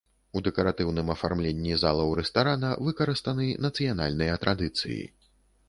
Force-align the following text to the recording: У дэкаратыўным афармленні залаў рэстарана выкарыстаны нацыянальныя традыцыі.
У 0.39 0.41
дэкаратыўным 0.45 1.11
афармленні 1.15 1.75
залаў 1.83 2.15
рэстарана 2.21 2.73
выкарыстаны 2.89 3.47
нацыянальныя 3.69 4.43
традыцыі. 4.47 5.01